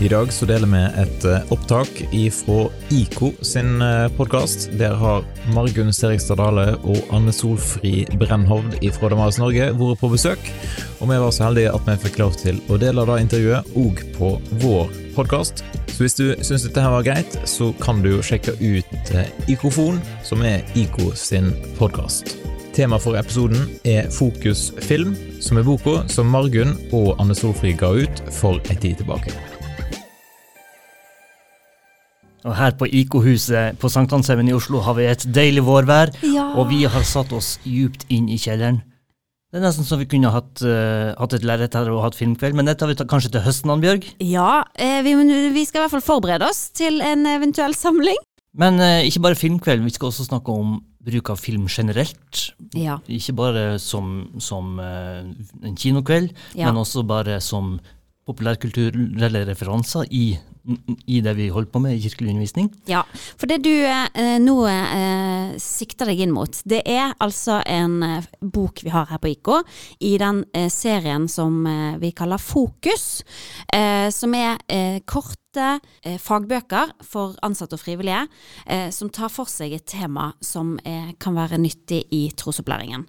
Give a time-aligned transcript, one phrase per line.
[0.00, 1.98] I dag så deler vi et eh, opptak
[2.32, 3.82] fra IKO sin
[4.16, 4.70] podkast.
[4.80, 10.48] Der har Margunn Serigstad Dale og Anne Solfri Brennhovd fra Damaris Norge vært på besøk.
[11.02, 14.00] Og vi var så heldige at vi fikk lov til å dele det intervjuet òg
[14.16, 14.32] på
[14.64, 15.60] vår podkast.
[15.92, 19.14] Så hvis du syns dette her var greit, så kan du jo sjekke ut
[19.52, 22.38] Ikofon, som er IKO sin podkast.
[22.72, 25.12] Tema for episoden er Fokus film,
[25.44, 29.49] som er boka som Margunn og Anne Solfrid ga ut for en tid tilbake.
[32.46, 36.46] Og her på IK-huset på Sankthanshaugen i Oslo har vi et deilig vårvær, ja.
[36.56, 38.80] og vi har satt oss djupt inn i kjelleren.
[39.50, 42.54] Det er nesten så vi kunne hatt, uh, hatt et lerret her og hatt filmkveld,
[42.54, 44.06] men det tar vi kanskje til høsten, Annbjørg?
[44.22, 45.16] Ja, eh, vi,
[45.50, 48.20] vi, skal i hvert fall forberede oss til en eventuell samling.
[48.60, 52.44] Men uh, ikke bare filmkveld, vi skal også snakke om bruk av film generelt.
[52.78, 53.00] Ja.
[53.10, 55.26] Ikke bare som, som uh,
[55.66, 56.70] en kinokveld, ja.
[56.70, 57.80] men også bare som
[58.30, 60.38] populærkulturelle referanser i,
[61.06, 62.70] i, det vi holder på med i kirkelig undervisning.
[62.88, 63.02] Ja,
[63.40, 68.30] for det du eh, nå eh, sikter deg inn mot, det er altså en eh,
[68.40, 69.52] bok vi har her på IK,
[70.06, 73.20] i den eh, serien som eh, vi kaller Fokus,
[73.70, 74.56] som er
[75.08, 78.24] kort eh, fagbøker for ansatte og frivillige
[78.66, 83.06] eh, som tar for seg et tema som eh, kan være nyttig i trosopplæringen.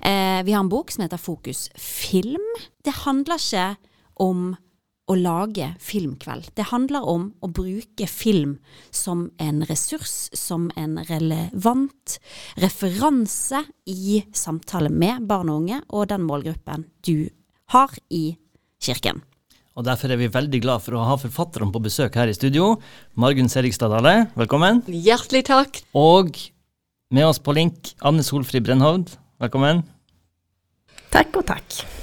[0.00, 2.44] Eh, vi har en bok som heter Fokus film.
[2.84, 4.52] Det handler ikke om
[5.10, 6.52] å lage filmkveld.
[6.56, 8.56] Det handler om å bruke film
[8.94, 12.16] som en ressurs, som en relevant
[12.62, 17.28] referanse i samtale med barn og unge og den målgruppen du
[17.74, 18.38] har i
[18.82, 19.22] kirken.
[19.72, 22.74] Og Derfor er vi veldig glad for å ha forfatterne på besøk her i studio.
[23.16, 24.82] Margunn Serigstad Dale, velkommen.
[24.86, 25.80] Hjertelig takk.
[25.96, 26.36] Og
[27.12, 29.82] med oss på link, Anne Solfri Brennhovd, velkommen.
[31.12, 32.01] Takk og takk.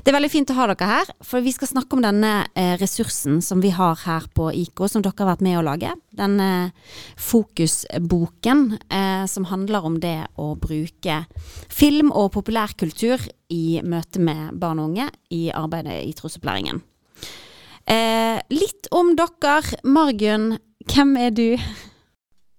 [0.00, 2.74] Det er veldig fint å ha dere her, for vi skal snakke om denne eh,
[2.80, 5.92] ressursen som vi har her på IK, som dere har vært med å lage.
[6.16, 6.70] Denne
[7.20, 11.22] fokusboken eh, som handler om det å bruke
[11.68, 16.82] film og populærkultur i møte med barn og unge i arbeidet i trosopplæringen.
[17.90, 19.80] Eh, litt om dere.
[19.84, 20.52] Margunn,
[20.86, 21.48] hvem er du?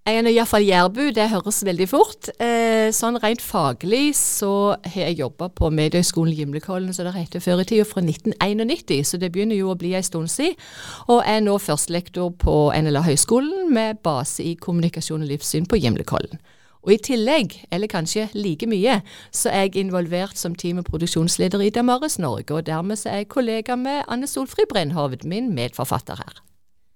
[0.01, 2.31] Jeg er iallfall jærbu, det høres veldig fort.
[2.41, 7.61] Eh, sånn rent faglig så har jeg jobba på Mediehøgskolen Gimlekollen, som det heter før
[7.61, 10.57] i tida, fra 1991, så det begynner jo å bli en stund siden.
[11.05, 16.41] Og er nå førstelektor på NLA Høgskolen med base i kommunikasjon og livssyn på Gimlekollen.
[16.81, 21.61] Og i tillegg, eller kanskje like mye, så er jeg involvert som team- og produksjonsleder
[21.61, 26.25] i Damaris Norge, og dermed så er jeg kollega med Anne Solfrid Brennhovd, min medforfatter
[26.25, 26.41] her.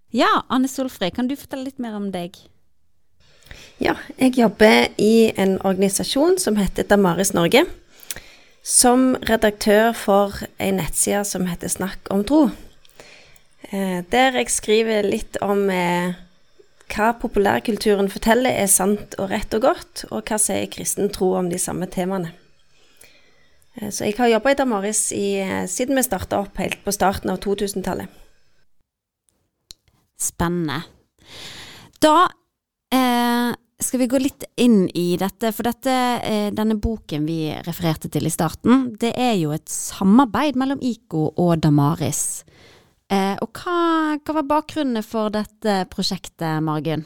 [0.10, 2.42] Ja, Anne Solfrid, kan du fortelle litt mer om deg?
[3.84, 7.66] Ja, jeg jobber i en organisasjon som heter Damaris Norge.
[8.66, 12.48] Som redaktør for ei nettside som heter Snakk om tro.
[13.70, 16.16] Eh, der jeg skriver litt om eh,
[16.94, 21.50] hva populærkulturen forteller er sant og rett og godt, og hva sier kristen tro om
[21.52, 22.32] de samme temaene.
[23.76, 25.28] Eh, så jeg har jobba i Damaris i,
[25.68, 28.22] siden vi starta opp helt på starten av 2000-tallet.
[30.22, 30.86] Spennende.
[32.00, 32.30] Da
[32.94, 33.52] eh,
[33.82, 38.28] skal vi gå litt inn i dette, for dette, eh, denne boken vi refererte til
[38.28, 42.44] i starten, det er jo et samarbeid mellom IKO og Damaris.
[43.12, 47.06] Eh, og hva, hva, var bakgrunnen for dette prosjektet, Margunn?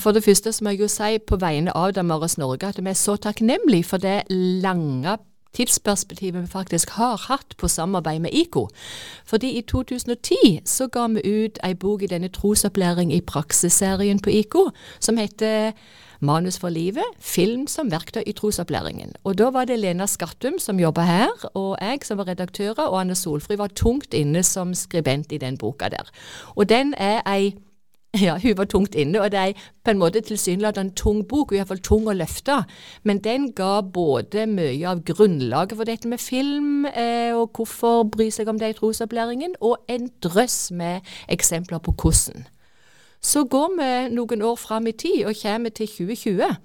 [0.00, 2.88] For det første så må jeg jo si på vegne av Damaris Norge at vi
[2.88, 5.18] er så takknemlige for det lange
[5.56, 8.68] tidsperspektivet vi faktisk har hatt på samarbeid med IKO.
[9.24, 14.30] Fordi i 2010 så ga vi ut ei bok i denne trosopplæring i praksisserien på
[14.30, 14.70] IKO
[15.00, 15.72] som heter
[16.22, 19.16] Manus for livet, film som verktøy i trosopplæringen.
[19.24, 23.00] Og da var det Lena Skattum som jobba her, og jeg som var redaktør, og
[23.00, 26.06] Anne Solfrid var tungt inne som skribent i den boka der.
[26.54, 27.56] Og den er ei
[28.26, 29.52] ja, hun var tungt inne, og det er
[29.84, 32.58] på en måte tilsynelatende en tung bok, iallfall tung å løfte.
[33.08, 38.28] Men den ga både mye av grunnlaget for dette med film, eh, og hvorfor bry
[38.30, 41.00] seg om det i trosopplæringen, og en drøss med
[41.32, 42.44] eksempler på hvordan.
[43.22, 46.56] Så går vi noen år fram i tid og kommer til 2020,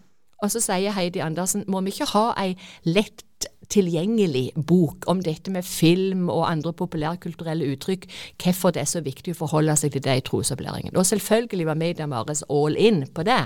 [0.44, 5.52] og så sier Heidi Andersen må vi ikke ha ei lett tilgjengelig bok om dette
[5.54, 8.08] med film og andre populærkulturelle uttrykk,
[8.44, 10.96] hvorfor det er så viktig å forholde seg til det i trosopplæringen.
[10.96, 13.42] Og selvfølgelig var Media Mares all in på det.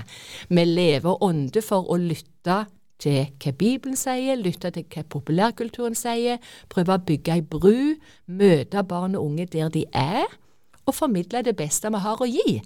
[0.48, 2.64] Vi lever ånde for å lytte
[3.02, 6.38] til hva Bibelen sier, lytte til hva populærkulturen sier,
[6.70, 7.98] prøve å bygge ei bru,
[8.30, 10.30] møte barn og unge der de er,
[10.86, 12.56] å formidle det beste vi har å gi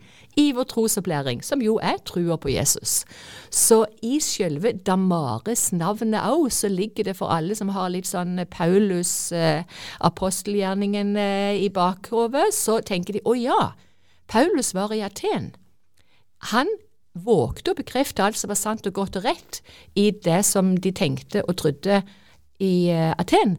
[0.41, 3.03] i vår trosopplæring, som jo er trua på Jesus.
[3.51, 9.85] Så i selve Damares-navnet òg, så ligger det for alle som har litt sånn eh,
[10.11, 13.61] apostelgjerningen eh, i bakhodet, så tenker de å ja,
[14.29, 15.53] Paulus var i Aten.
[16.53, 16.69] Han
[17.17, 19.63] vågte å bekrefte alt som var sant og godt og rett
[19.97, 22.03] i det som de tenkte og trodde
[22.61, 23.57] i uh, Aten.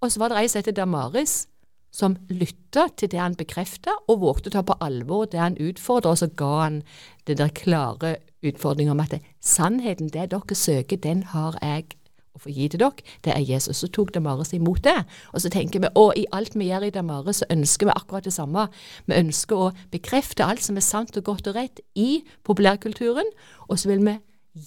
[0.00, 1.44] Og så var det ei som het Damaris,
[1.90, 6.14] som lytta til det han bekrefta, og vågte å ta på alvor det han utfordra,
[6.14, 6.82] og så ga han
[7.26, 8.16] den der klare
[8.46, 11.96] utfordringa om at sannheten, det dere søker, den har jeg
[12.34, 13.04] å få gi til dere.
[13.24, 13.82] Det er Jesus.
[13.82, 14.96] Så tok Damaris imot det.
[15.34, 18.26] Og så tenker vi å, i alt vi gjør i Damaris, så ønsker vi akkurat
[18.26, 18.68] det samme.
[19.08, 23.28] Vi ønsker å bekrefte alt som er sant og godt og rett i populærkulturen,
[23.68, 24.16] og så vil vi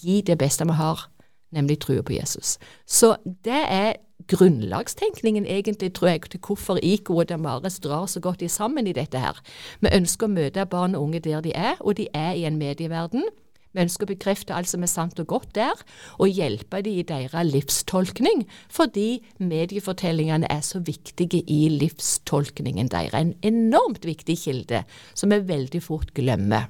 [0.04, 1.08] gi det beste vi har,
[1.54, 2.58] nemlig trua på Jesus.
[2.86, 3.96] Så det er
[4.28, 9.20] grunnlagstenkningen, egentlig, tror jeg, til hvorfor IKO og Damaris drar så godt sammen i dette
[9.20, 9.40] her.
[9.81, 12.58] Vi ønsker å møte barn og unge der de er, og de er i en
[12.58, 13.25] medieverden.
[13.74, 15.80] Vi ønsker å bekrefte alt som er sant og godt der,
[16.22, 23.18] og hjelpe dem i deres livstolkning, fordi mediefortellingene er så viktige i livstolkningen deres.
[23.18, 24.84] En enormt viktig kilde
[25.18, 26.70] som vi veldig fort glemmer.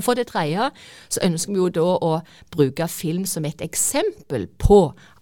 [0.00, 0.70] Og For det tredje
[1.12, 2.12] så ønsker vi jo da å
[2.54, 4.78] bruke film som et eksempel på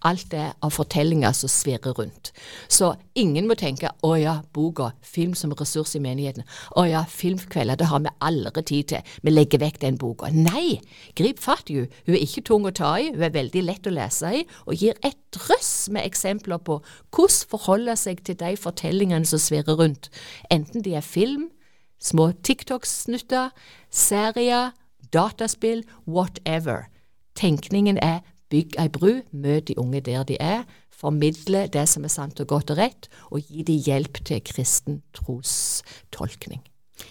[0.07, 2.31] alt det av fortellinger som svirrer rundt.
[2.71, 6.45] Så ingen må tenke 'Å ja, boka, film som ressurs i menigheten'.
[6.77, 9.03] 'Å ja, filmkvelder, det har vi aldri tid til.
[9.23, 10.31] Vi legger vekk den boka'.
[10.31, 10.81] Nei,
[11.17, 11.89] grip fatt i henne.
[12.07, 14.75] Hun er ikke tung å ta i, hun er veldig lett å lese i, og
[14.77, 20.09] gir et drøss med eksempler på hvordan forholde seg til de fortellingene som svirrer rundt,
[20.51, 21.51] enten de er film,
[22.01, 23.51] små TikTok-snutter,
[23.91, 24.73] serier,
[25.13, 26.89] dataspill, whatever.
[27.37, 32.13] Tenkningen er bygg ei bru, møt de unge der de er, formidle det som er
[32.13, 36.65] sant og godt og rett, og gi de hjelp til kristen trostolkning.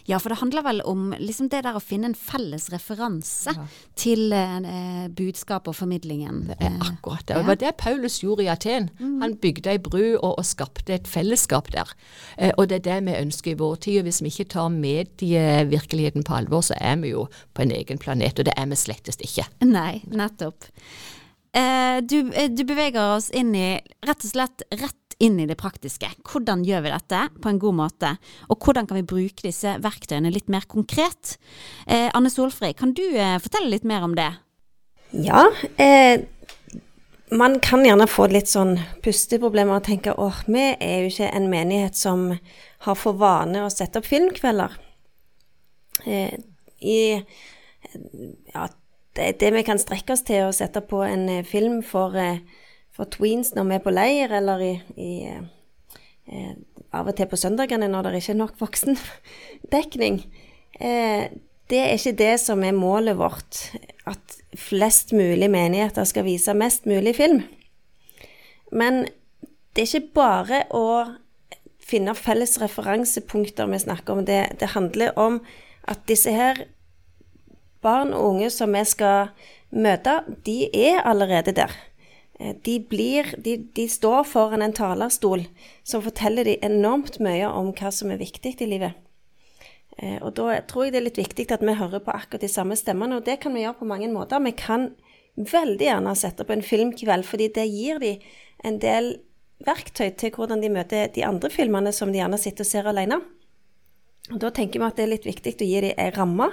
[0.08, 3.66] Ja, for det handler vel om liksom det der å finne en felles referanse ja.
[4.00, 6.46] til eh, budskapet og formidlingen.
[6.52, 7.38] Det er akkurat det.
[7.38, 8.90] Og det var det Paulus gjorde i Aten.
[9.00, 9.18] Mm.
[9.24, 11.92] Han bygde ei bru og, og, skapte et fellesskap der.
[12.38, 14.02] Eh, og det er det vi ønsker i vår tid.
[14.02, 18.02] Og hvis vi ikke tar medievirkeligheten på alvor, så er vi jo på en egen
[18.02, 19.48] planet, og det er vi slettest ikke.
[19.68, 20.72] Nei, nettopp.
[21.58, 23.70] Eh, du, eh, du beveger oss inn i
[24.06, 26.10] rett og slett rett inn i det praktiske.
[26.28, 28.14] Hvordan gjør vi dette på en god måte,
[28.48, 31.38] og hvordan kan vi bruke disse verktøyene litt mer konkret?
[31.88, 34.30] Eh, Anne Solfrid, kan du eh, fortelle litt mer om det?
[35.16, 35.48] Ja,
[35.82, 36.26] eh,
[37.32, 41.50] man kan gjerne få litt sånn pusteproblemer og tenke åh, vi er jo ikke en
[41.52, 42.30] menighet som
[42.86, 44.78] har for vane å sette opp filmkvelder.
[46.06, 46.38] Eh,
[46.80, 47.00] I
[48.54, 48.68] ja,
[49.18, 52.40] det, det, vi kan strekke oss til å sette på en eh, film for eh,
[52.98, 56.56] for tweens når vi er på leir, eller i, i eh,
[56.98, 60.24] av og til på søndagene når det ikke er nok voksendekning.
[60.82, 61.28] Eh,
[61.68, 63.60] det er ikke det som er målet vårt,
[64.08, 67.42] at flest mulig menigheter skal vise mest mulig film.
[68.72, 69.06] Men
[69.76, 70.88] det er ikke bare å
[71.88, 74.24] finne felles referansepunkter vi snakker om.
[74.28, 75.42] Det, det handler om
[75.88, 76.66] at disse her
[77.84, 79.30] barn og unge som vi skal
[79.72, 81.76] møte, de er allerede der.
[82.40, 85.48] Eh, de, blir, de, de, står foran en talerstol
[85.84, 88.98] som forteller de enormt mye om hva som er viktig i livet.
[89.98, 92.52] Eh, og da tror jeg det er litt viktig at vi hører på akkurat de
[92.52, 94.44] samme stemmene, og det kan vi gjøre på mange måter.
[94.46, 94.92] Vi kan
[95.38, 98.18] veldig gjerne sette på en filmkveld, fordi det gir de
[98.66, 99.16] en del
[99.66, 103.22] verktøy til hvordan de møter de andre filmene som de gjerne sitter og ser alene.
[104.34, 106.52] Og Da tenker vi at det er litt viktig å gi dem ei ramme,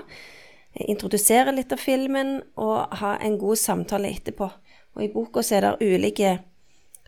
[0.74, 4.48] introdusere litt av filmen og ha en god samtale etterpå.
[4.94, 6.38] Og i boka er det ulike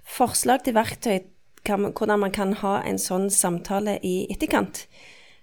[0.06, 1.18] forslag til verktøy
[1.66, 4.84] hvordan man kan ha en sånn samtale i etterkant.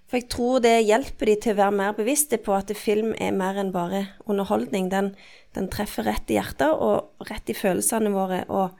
[0.08, 3.32] For jeg tror det hjelper de til å være mer bevisste på at film er
[3.36, 4.90] mer enn bare underholdning.
[4.92, 5.12] Den,
[5.56, 8.76] den treffer rett i hjertet og rett i følelsene våre og,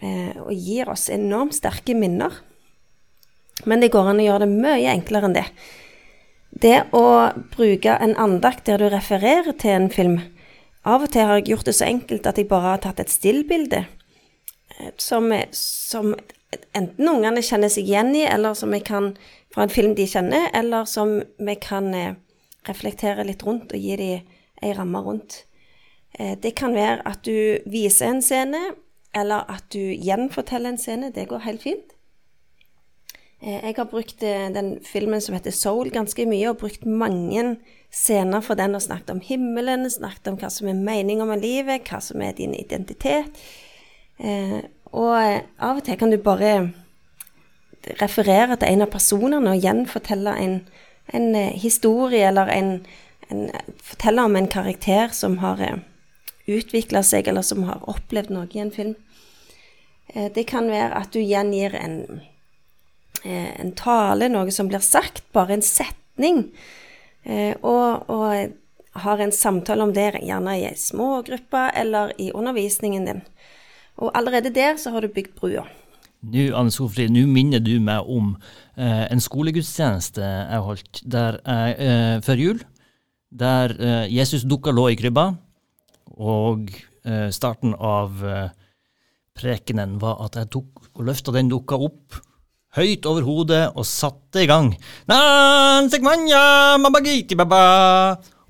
[0.00, 2.40] eh, og, gir oss enormt sterke minner.
[3.66, 5.46] Men det går an å gjøre det mye enklere enn det.
[6.56, 7.04] Det å
[7.52, 10.20] bruke en andakt der du refererer til en film,
[10.86, 13.12] av og til har jeg gjort det så enkelt at jeg bare har tatt et
[13.12, 16.14] stillbilde eh, som, som
[16.76, 19.12] enten ungene kjenner seg igjen i, eller som jeg kan
[19.54, 22.14] fra en film de kjenner, eller som vi kan eh,
[22.68, 24.32] reflektere litt rundt og gi dem
[24.64, 25.42] ei ramme rundt.
[26.18, 28.62] Eh, det kan være at du viser en scene,
[29.16, 31.12] eller at du gjenforteller en scene.
[31.14, 31.95] Det går helt fint.
[33.42, 37.58] Jeg har brukt den filmen som heter Soul ganske mye, og brukt mange
[37.92, 41.84] scener for den og snakket om himmelen, snakket om hva som er meninga med livet,
[41.84, 43.36] hva som er din identitet.
[44.16, 44.64] Eh,
[44.96, 46.72] og eh, av og til kan du bare
[48.00, 50.58] referere til en av personene og gjenfortelle en
[51.06, 52.86] en eh, historie eller en,
[53.28, 53.50] en,
[53.82, 55.78] Fortelle om en karakter som har eh,
[56.46, 58.94] utvikla seg, eller som har opplevd noe i en film.
[60.14, 62.32] Eh, det kan være at du gjengir en, eh,
[63.26, 66.46] en tale, noe som blir sagt, bare en setning.
[67.26, 68.54] Eh, og, og
[69.02, 73.24] har en samtale om det, gjerne i ei smågruppe eller i undervisningen din.
[73.96, 75.66] Og allerede der så har du bygd brua.
[76.26, 78.34] Nå, Anne Sofri, nå minner du meg om
[78.76, 82.62] eh, en skolegudstjeneste jeg holdt der jeg, eh, før jul.
[83.30, 85.28] Der eh, Jesus dukka lå i krybba,
[86.16, 86.70] og
[87.04, 88.48] eh, starten av eh,
[89.36, 92.16] prekenen var at jeg tok og løfta den dukka opp
[92.76, 94.72] høyt over hodet og satte i gang.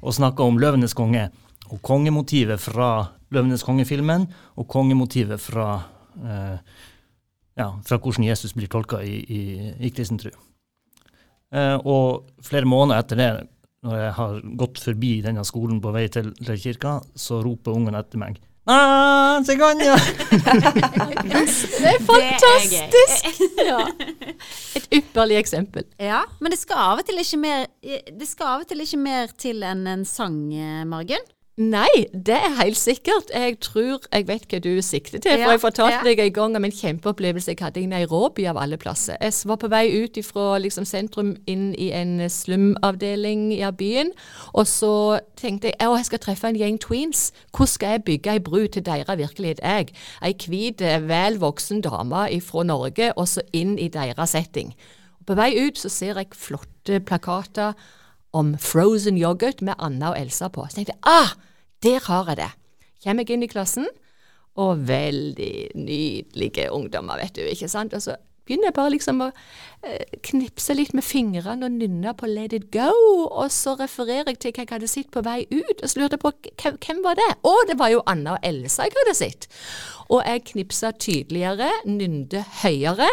[0.03, 1.29] Og snakka om Løvenes konge
[1.71, 2.91] og kongemotivet fra
[3.35, 5.81] Løvenes konge-filmen og kongemotivet fra,
[6.23, 6.59] eh,
[7.59, 9.43] ja, fra hvordan Jesus blir tolka i, i,
[9.89, 10.31] i kristen tro.
[11.55, 13.31] Eh, og flere måneder etter det,
[13.87, 17.99] når jeg har gått forbi denne skolen på vei til, til kirka, så roper ungen
[17.99, 19.55] etter meg Ah, det
[21.87, 23.27] er fantastisk!
[23.63, 23.79] ja.
[24.75, 25.85] Et ypperlig eksempel.
[26.03, 28.99] Ja, men det skal av og til ikke mer, det skal av og til ikke
[28.99, 31.23] mer til enn en sang, eh, Margunn?
[31.57, 33.31] Nei, det er helt sikkert.
[33.33, 35.39] Jeg tror jeg vet hva du sikter til.
[35.41, 36.03] For jeg fortalte ja.
[36.05, 39.17] deg en gang om en kjempeopplevelse jeg hadde i Nairobi, av alle plasser.
[39.25, 44.13] Jeg var på vei ut fra liksom, sentrum inn i en slumavdeling i byen.
[44.53, 44.93] Og så
[45.41, 47.31] tenkte jeg at jeg skal treffe en gjeng tweens.
[47.57, 49.65] Hvordan skal jeg bygge ei bru til deres virkelighet?
[49.65, 49.97] Jeg,
[50.29, 54.77] ei hvit, vel voksen dame fra Norge, og så inn i deres setting.
[55.23, 57.73] Og på vei ut så ser jeg flotte plakater
[58.37, 60.67] om frozen yoghurt med Anna og Elsa på.
[60.69, 61.35] Så tenkte jeg ah,
[61.85, 62.53] der har jeg det.
[63.05, 63.89] Kommer jeg inn i klassen,
[64.57, 67.45] og veldig nydelige ungdommer, vet du.
[67.45, 67.93] ikke sant?
[67.95, 68.17] Og så
[68.47, 69.29] begynner jeg bare liksom å
[69.85, 72.89] eh, knipse litt med fingrene og nynne på Let it go,
[73.27, 76.17] og så refererer jeg til hva jeg hadde sett på vei ut, og så lurte
[76.17, 77.29] jeg på hvem, var det?
[77.43, 79.49] Å, det var jo Anna og Elsa jeg hadde sett.
[80.07, 83.11] Og jeg knipsa tydeligere, nynde høyere,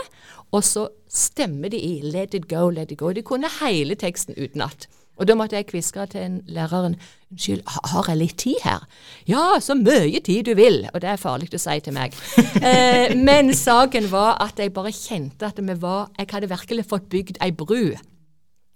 [0.54, 3.12] og så stemmer de i Let it go, let it go.
[3.14, 4.86] De kunne hele teksten utenat.
[5.22, 6.96] Og da måtte jeg kviske til en læreren
[7.32, 8.86] unnskyld, har jeg litt tid her?
[9.30, 12.18] Ja, så mye tid du vil, og det er farlig å si til meg.
[12.70, 17.10] eh, men saken var at jeg bare kjente at vi var Jeg hadde virkelig fått
[17.14, 17.94] bygd ei bru.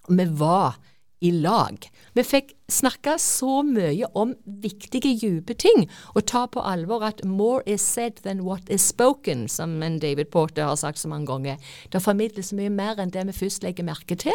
[0.07, 0.77] Vi var
[1.19, 1.89] i lag.
[2.13, 7.61] Vi fikk snakka så mye om viktige, dype ting, og ta på alvor at 'more
[7.65, 11.57] is said than what is spoken', som en David Porter har sagt så mange ganger.
[11.91, 14.33] Det formidles mye mer enn det vi først legger merke til.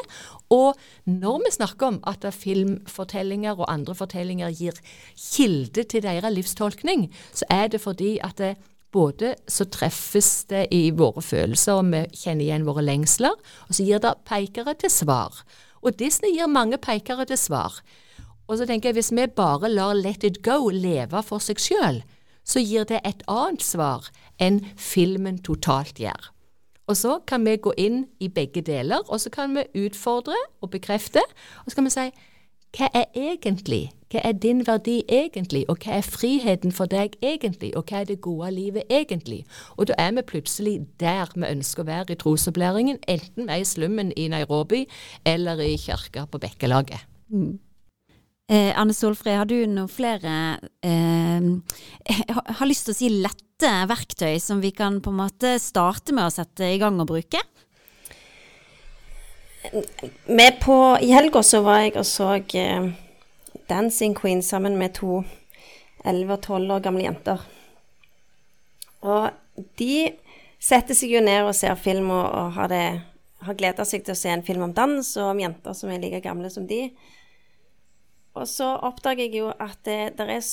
[0.50, 0.74] Og
[1.06, 4.72] når vi snakker om at filmfortellinger og andre fortellinger gir
[5.16, 8.56] kilde til deres livstolkning, så er det fordi at det
[8.92, 13.32] både så treffes det i våre følelser, og vi kjenner igjen våre lengsler,
[13.68, 15.44] og så gir det pekere til svar.
[15.82, 17.80] Og Disney gir mange pekere til svar.
[18.46, 22.02] Og så tenker jeg hvis vi bare lar Let it go leve for seg sjøl,
[22.44, 24.10] så gir det et annet svar
[24.42, 26.30] enn filmen totalt gjør.
[26.90, 30.72] Og så kan vi gå inn i begge deler, og så kan vi utfordre og
[30.74, 31.22] bekrefte,
[31.62, 32.06] og så kan vi si
[32.72, 37.72] hva er egentlig, hva er din verdi egentlig, og hva er friheten for deg egentlig,
[37.76, 39.42] og hva er det gode livet egentlig?
[39.76, 43.60] Og da er vi plutselig der vi ønsker å være i trosopplæringen, enten vi er
[43.60, 44.86] i slummen i Nairobi
[45.28, 47.04] eller i kirka på Bekkelaget.
[47.32, 47.60] Mm.
[48.52, 51.44] Eh, Anne Solfrid, har du noen flere eh,
[52.58, 56.26] har lyst til å si lette verktøy som vi kan på en måte starte med
[56.26, 57.40] å sette i gang og bruke?
[60.60, 62.88] På, I helga så var jeg og så uh,
[63.70, 65.22] Dancing Queen sammen med to
[66.04, 67.44] 11 og 12 år gamle jenter.
[69.06, 69.30] Og
[69.78, 70.10] de
[70.62, 72.84] setter seg jo ned og ser film og, og har, det,
[73.46, 76.02] har gleda seg til å se en film om dans og om jenter som er
[76.02, 76.84] like gamle som de.
[78.38, 80.44] Og så oppdager jeg jo at det, det er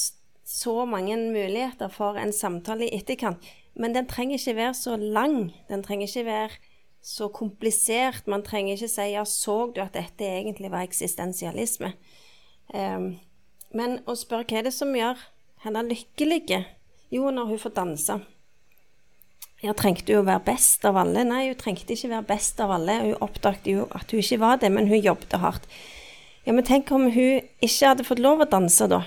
[0.49, 3.41] så mange muligheter for en samtale i etterkant.
[3.79, 5.53] Men den trenger ikke være så lang.
[5.69, 6.57] Den trenger ikke være
[7.01, 8.27] så komplisert.
[8.27, 11.93] Man trenger ikke si ja, så du at dette egentlig var eksistensialisme?
[12.73, 13.13] Um,
[13.75, 15.21] men å spørre hva er det som gjør
[15.65, 16.59] henne lykkelig?
[17.13, 18.19] Jo, når hun får danse.
[19.59, 21.25] Ja, trengte hun å være best av alle?
[21.27, 22.99] Nei, hun trengte ikke være best av alle.
[23.03, 25.65] Hun oppdaget jo at hun ikke var det, men hun jobbet hardt.
[26.45, 29.03] Ja, men tenk om hun ikke hadde fått lov å danse, da?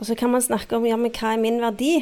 [0.00, 1.92] Og så kan man snakke om ja, men hva er min verdi?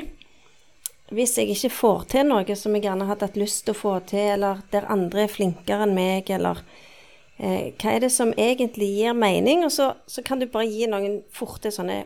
[1.14, 3.94] Hvis jeg ikke får til noe som jeg gjerne hadde hatt lyst til å få
[4.08, 6.60] til, eller der andre er flinkere enn meg, eller
[7.38, 9.64] eh, hva er det som egentlig gir mening?
[9.64, 12.02] Og så, så kan du bare gi noen forte sånne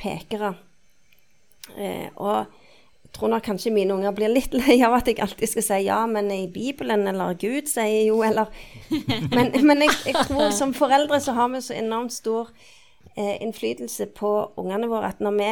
[0.00, 0.52] pekere.
[1.78, 2.52] Eh, og
[3.14, 6.00] tror nok kanskje mine unger blir litt lei av at jeg alltid skal si ja,
[6.10, 8.50] men i Bibelen, eller Gud sier jo, eller
[9.34, 12.50] Men, men jeg, jeg, tror som foreldre så har vi så enormt stor
[13.16, 15.50] eh, innflytelse på ungene våre at når vi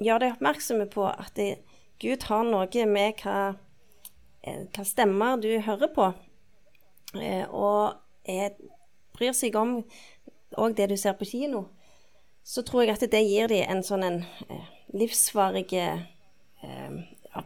[0.00, 1.60] gjør deg oppmerksomme på at det,
[2.00, 3.54] Gud har noe med hva,
[4.42, 6.06] eh, hva stemmer du hører på,
[7.20, 8.56] eh, og er,
[9.16, 9.82] bryr seg om
[10.58, 11.66] òg det du ser på kino,
[12.42, 17.42] så tror jeg at det gir dem en sånn en eh, livsvarig ja,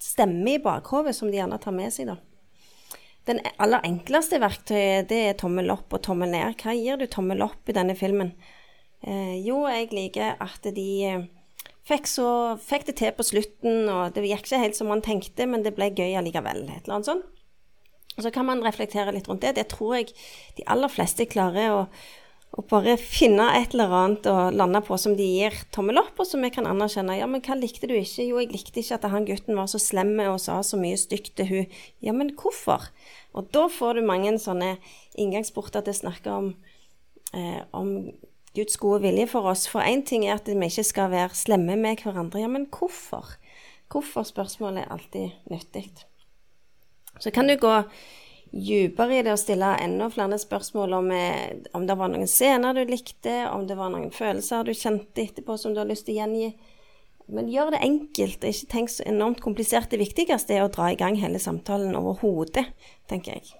[0.00, 2.16] stemme i bakhodet som de gjerne tar med seg, da.
[3.28, 6.56] Den aller enkleste verktøyet det er tommel opp og tommel ned.
[6.62, 8.32] Hva gir du tommel opp i denne filmen?
[9.04, 10.88] Eh, jo, jeg liker at de
[11.88, 12.28] fikk, så,
[12.62, 15.74] fikk, det til på slutten, og det gikk ikke helt som man tenkte, men det
[15.76, 16.64] ble gøy allikevel.
[16.68, 17.28] Et eller annet sånt.
[18.16, 19.54] Og så kan man reflektere litt rundt det.
[19.56, 20.10] Det tror jeg
[20.58, 21.84] de aller fleste klarer å,
[22.58, 26.28] å bare finne et eller annet å lande på som de gir tommel opp, og
[26.28, 27.16] som vi kan anerkjenne.
[27.20, 28.26] Ja, men hva likte du ikke?
[28.26, 31.36] Jo, jeg likte ikke at han gutten var så slem og sa så mye stygt
[31.40, 31.78] til hun.
[32.04, 32.90] Ja, men hvorfor?
[33.32, 34.74] Og da får du mange sånne
[35.20, 36.52] inngangsporter til å snakke om,
[37.32, 38.10] eh, om
[38.54, 39.66] Guds gode vilje for oss.
[39.70, 42.42] For én ting er at vi ikke skal være slemme med hverandre.
[42.42, 43.36] Ja, men hvorfor?
[43.90, 44.26] Hvorfor?
[44.26, 45.90] Spørsmålet er alltid nyttig.
[47.20, 47.74] Så kan du gå
[48.50, 52.74] dypere i det og stille enda flere spørsmål om, eh, om det var noen scener
[52.74, 56.16] du likte, om det var noen følelser du kjente etterpå som du har lyst til
[56.16, 56.54] å gjengi.
[57.30, 59.90] Men gjør det enkelt, ikke tenk så enormt komplisert.
[59.90, 62.66] Det viktigste er å dra i gang hele samtalen overhodet,
[63.06, 63.54] tenker jeg.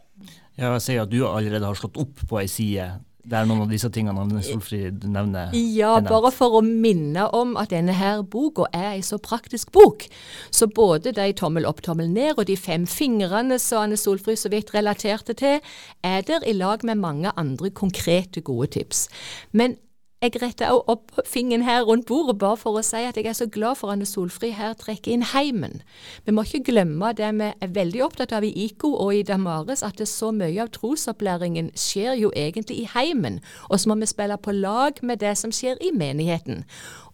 [0.58, 2.88] Jeg sier at du allerede har slått opp på ei side
[3.24, 5.52] det er noen av disse tingene Anne Solfrid nevner.
[5.56, 10.06] Ja, bare for å minne om at denne her boka er en så praktisk bok.
[10.54, 14.52] Så både de tommel opp, tommel ned og de fem fingrene som Anne Solfrid så
[14.52, 15.60] vidt relaterte til,
[16.06, 19.08] er der i lag med mange andre konkrete gode tips.
[19.52, 19.76] Men
[20.20, 23.36] jeg retter også opp fingeren her rundt bordet bare for å si at jeg er
[23.36, 25.78] så glad for Anne Solfri her trekker inn heimen.
[26.26, 29.80] Vi må ikke glemme det vi er veldig opptatt av i IKO og i Damares,
[29.86, 33.38] at så mye av trosopplæringen skjer jo egentlig i heimen.
[33.70, 36.66] Og så må vi spille på lag med det som skjer i menigheten.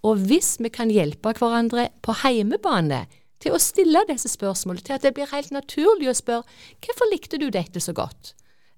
[0.02, 3.04] Og hvis vi kan hjelpe hverandre på heimebane
[3.38, 7.38] til å stille disse spørsmålene, til at det blir helt naturlig å spørre hvorfor likte
[7.38, 8.34] du dette så godt?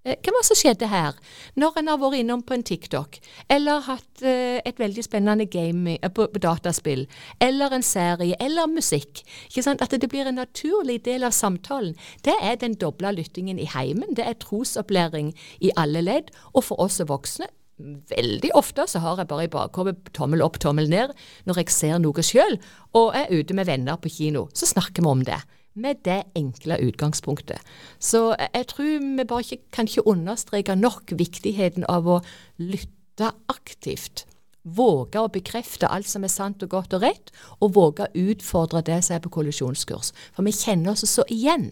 [0.07, 1.17] Eh, hva var det som skjedde her,
[1.59, 3.19] når en har vært innom på en TikTok,
[3.51, 7.07] eller hatt eh, et veldig spennende game eh, på, dataspill,
[7.43, 9.25] eller en serie, eller musikk?
[9.59, 11.97] At det blir en naturlig del av samtalen.
[12.23, 14.15] Det er den dobla lyttingen i heimen.
[14.15, 16.31] Det er trosopplæring i alle ledd.
[16.55, 20.89] Og for oss voksne Veldig ofte så har jeg bare i bakhodet tommel opp, tommel
[20.91, 21.13] ned
[21.47, 22.57] når jeg ser noe sjøl,
[22.99, 24.49] og er ute med venner på kino.
[24.51, 25.39] Så snakker vi om det
[25.79, 27.63] med det enkle utgangspunktet.
[27.99, 32.19] Så jeg tror vi bare ikke, kan ikke understreke nok viktigheten av å
[32.61, 34.27] lytte aktivt.
[34.69, 38.83] Våge å bekrefte alt som er sant og godt og rett, og våge å utfordre
[38.85, 40.13] det som er på kollisjonskurs.
[40.37, 41.71] For vi kjenner oss så igjen.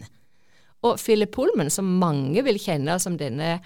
[0.85, 3.57] Og Philip Pullman, som mange vil kjenne som denne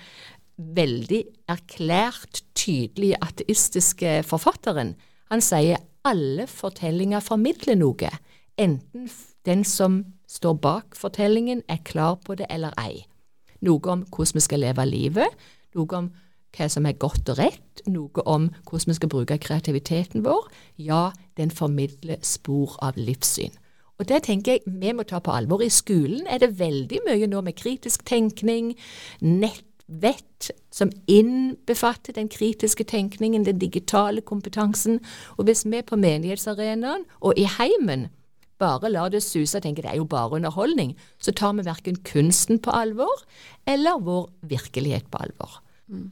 [0.62, 4.96] veldig erklært tydelige ateistiske forfatteren,
[5.32, 8.10] han sier alle fortellinger formidler noe,
[8.60, 9.08] enten
[9.46, 13.06] den som står bak fortellingen, er klar på det eller ei.
[13.62, 15.42] Noe om hvordan vi skal leve livet,
[15.76, 16.12] noe om
[16.58, 20.48] hva som er godt og rett, noe om hvordan vi skal bruke kreativiteten vår.
[20.78, 23.54] Ja, den formidler spor av livssyn.
[24.02, 25.62] Og det tenker jeg vi må ta på alvor.
[25.62, 28.74] I skolen er det veldig mye nå med kritisk tenkning,
[29.22, 35.00] nettvett som innbefatter den kritiske tenkningen, den digitale kompetansen.
[35.38, 38.10] Og hvis vi på menighetsarenaen og i heimen
[38.62, 42.00] bare lar det suse og tenker det er jo bare underholdning, så tar vi verken
[42.08, 43.26] kunsten på alvor
[43.69, 45.60] eller vår virkelighet på alvor.
[45.89, 46.12] Mm.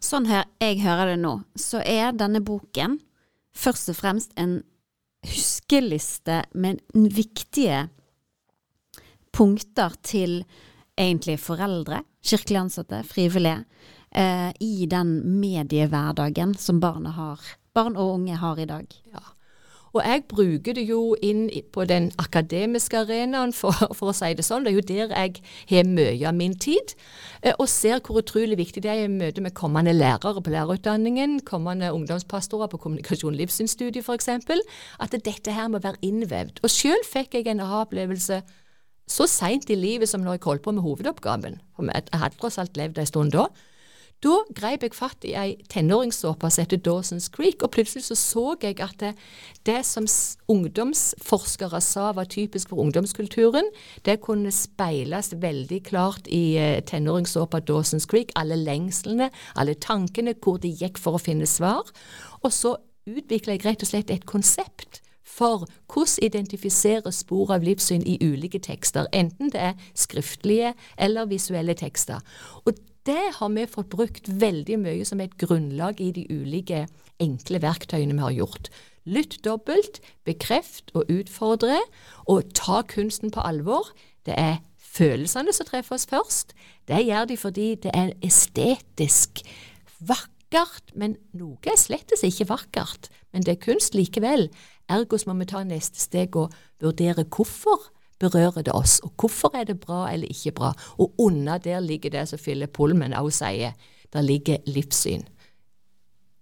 [0.00, 2.98] Sånn her jeg hører det nå, så er denne boken
[3.56, 4.60] først og fremst en
[5.26, 7.88] huskeliste med viktige
[9.36, 10.40] punkter til
[11.00, 13.64] egentlig foreldre, kirkelig ansatte, frivillige,
[14.10, 17.40] eh, i den mediehverdagen som har,
[17.74, 18.86] barn og unge har i dag.
[19.12, 19.22] Ja.
[19.92, 24.46] Og jeg bruker det jo inn på den akademiske arenaen, for, for, å si det
[24.46, 24.64] sånn.
[24.66, 26.94] Det er jo der jeg har mye av min tid,
[27.42, 31.40] eh, og ser hvor utrolig viktig det er i møte med kommende lærere på lærerutdanningen,
[31.48, 34.30] kommende ungdomspastorer på kommunikasjon- og livssynsstudiet f.eks.,
[35.00, 36.62] at dette her må være innvevd.
[36.62, 38.42] Og selv fikk jeg en aha-opplevelse
[39.10, 41.58] så seint i livet som når jeg holdt på med hovedoppgaven.
[41.74, 43.48] For jeg hadde tross alt levd en stund da.
[44.20, 48.42] Da greip jeg fatt i ei tenåringssåpe som heter Dawson's Creek, og plutselig så så
[48.60, 49.14] jeg at det,
[49.64, 50.04] det som
[50.52, 53.70] ungdomsforskere sa var typisk for ungdomskulturen,
[54.04, 58.34] det kunne speiles veldig klart i uh, tenåringssåpa Dawson's Creek.
[58.36, 61.88] Alle lengslene, alle tankene, hvor de gikk for å finne svar.
[62.44, 62.76] Og så
[63.08, 68.60] utvikla jeg rett og slett et konsept for hvordan identifisere spor av livssyn i ulike
[68.60, 72.20] tekster, enten det er skriftlige eller visuelle tekster.
[72.66, 72.76] Og
[73.08, 76.84] det har vi fått brukt veldig mye som et grunnlag i de ulike
[77.20, 78.70] enkle verktøyene vi har gjort.
[79.08, 81.78] Lytt dobbelt, bekreft og utfordre,
[82.28, 83.92] og ta kunsten på alvor.
[84.28, 86.52] Det er følelsene som treffer oss først.
[86.88, 89.40] Det gjør de fordi det er estetisk
[90.04, 93.08] vakkert, men noe er slettes ikke vakkert.
[93.32, 94.50] Men det er kunst likevel.
[94.90, 97.88] Ergo må vi ta neste steg og vurdere hvorfor
[98.20, 100.72] berører det oss, og hvorfor er det bra eller ikke bra.
[100.98, 103.76] Og under der ligger det som Philip Pullman også sier,
[104.12, 105.22] der ligger livssyn.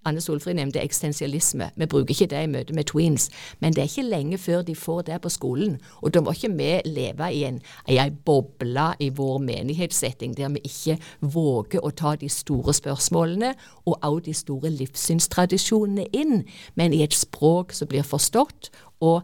[0.08, 1.70] Anne Solfrid nevnte eksistensialisme.
[1.76, 3.28] Vi bruker ikke det i møte med tweens,
[3.60, 5.78] men det er ikke lenge før de får det på skolen.
[6.02, 10.54] Og da må ikke vi leve i en, i en boble i vår menighetssetting der
[10.54, 13.52] vi ikke våger å ta de store spørsmålene
[13.84, 18.70] og også de store livssynstradisjonene inn, men i et språk som blir forstått.
[19.00, 19.22] og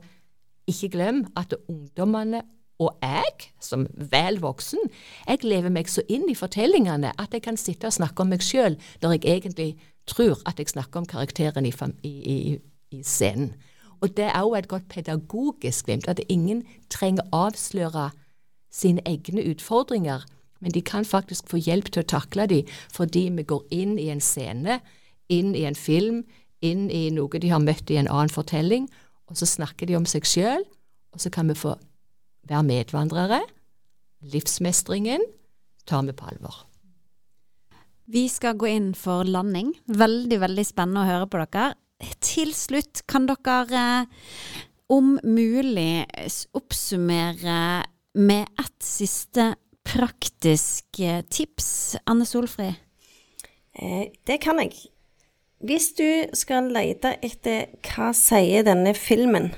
[0.70, 2.42] ikke glem at ungdommene
[2.82, 4.80] og jeg, som vel voksen,
[5.28, 8.42] jeg lever meg så inn i fortellingene at jeg kan sitte og snakke om meg
[8.42, 9.68] sjøl når jeg egentlig
[10.10, 11.72] tror at jeg snakker om karakteren i,
[12.02, 12.58] i,
[12.90, 13.54] i scenen.
[14.02, 18.10] Og det er òg et godt pedagogisk glimt, at ingen trenger avsløre
[18.74, 20.26] sine egne utfordringer,
[20.60, 24.10] men de kan faktisk få hjelp til å takle dem fordi vi går inn i
[24.12, 24.80] en scene,
[25.32, 26.24] inn i en film,
[26.60, 28.88] inn i noe de har møtt i en annen fortelling,
[29.34, 30.62] og så snakker de om seg sjøl,
[31.10, 31.72] og så kan vi få
[32.46, 33.40] være medvandrere.
[34.30, 35.24] Livsmestringen
[35.90, 36.60] tar vi på alvor.
[38.06, 39.72] Vi skal gå inn for landing.
[39.90, 41.74] Veldig, veldig spennende å høre på dere.
[42.22, 44.06] Til slutt, kan dere
[44.92, 46.04] om mulig
[46.54, 47.58] oppsummere
[48.14, 49.50] med ett siste
[49.84, 52.78] praktisk eh, tips, Anne Solfrid?
[53.74, 54.93] Eh, det kan jeg.
[55.64, 59.54] Hvis du skal lete etter hva sier denne filmen,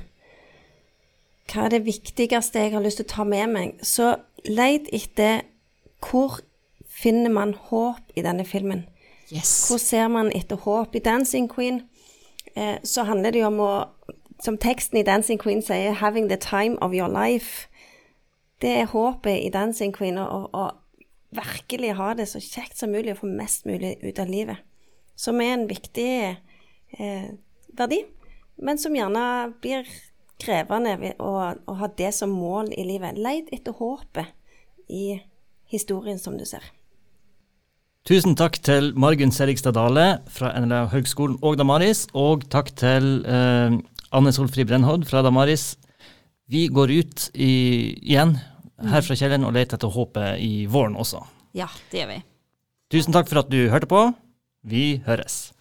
[1.51, 4.12] hva er det viktigste jeg har lyst til å ta med meg, så
[4.47, 5.42] let etter
[5.99, 6.38] hvor
[6.87, 8.85] finner man håp i denne filmen.
[9.35, 9.66] Yes.
[9.66, 10.95] Hvor ser man etter håp?
[10.95, 11.83] I 'Dancing Queen'
[12.55, 13.85] eh, så handler det jo om å
[14.45, 17.66] Som teksten i 'Dancing Queen' sier 'having the time of your life'.
[18.61, 20.71] Det er håpet i 'Dancing Queen', å
[21.33, 24.57] virkelig ha det så kjekt som mulig og få mest mulig ut av livet.
[25.16, 26.11] Som er en viktig
[26.98, 27.29] eh,
[27.76, 28.02] verdi,
[28.62, 29.24] men som gjerne
[29.62, 29.88] blir
[30.40, 33.16] krevende å, å ha det som mål i livet.
[33.20, 34.33] Leit etter håpet
[34.92, 35.18] i
[35.72, 36.64] historien som du ser.
[38.07, 43.74] Tusen takk til Margunn Serigstad Dale fra NLA Høgskolen og Damaris, og takk til eh,
[44.14, 45.72] Anne Solfrid Brennhod fra Damaris.
[46.46, 47.50] Vi går ut i,
[48.07, 48.37] igjen
[48.79, 51.24] her fra kjelleren og leter etter håpet i våren også.
[51.59, 52.20] Ja, det gjør vi.
[52.94, 54.05] Tusen takk for at du hørte på.
[54.66, 55.52] Vi høres.